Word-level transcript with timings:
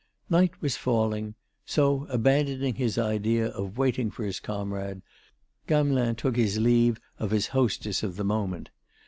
Night 0.31 0.59
was 0.63 0.75
falling; 0.75 1.35
so 1.63 2.07
abandoning 2.09 2.73
his 2.73 2.97
idea 2.97 3.49
of 3.49 3.77
waiting 3.77 4.09
for 4.09 4.23
his 4.23 4.39
comrade, 4.39 5.03
Gamelin 5.67 6.15
took 6.15 6.35
his 6.37 6.57
leave 6.57 6.99
of 7.19 7.29
his 7.29 7.49
hostess 7.49 8.01
of 8.01 8.15
the 8.15 8.25
moment. 8.25 8.71